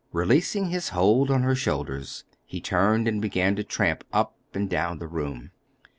Releasing 0.11 0.69
his 0.71 0.89
hold 0.89 1.29
on 1.29 1.43
her 1.43 1.53
shoulders, 1.53 2.23
he 2.43 2.59
turned 2.59 3.07
and 3.07 3.21
began 3.21 3.55
to 3.55 3.63
tramp 3.63 4.03
up 4.11 4.35
and 4.51 4.67
down 4.67 4.97
the 4.97 5.05
room. 5.07 5.51